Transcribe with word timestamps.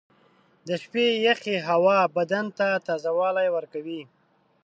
•د 0.67 0.69
شپې 0.83 1.05
یخې 1.27 1.55
هوا 1.67 1.99
بدن 2.17 2.45
ته 2.57 2.67
تازهوالی 2.87 3.47
ورکوي. 3.55 4.01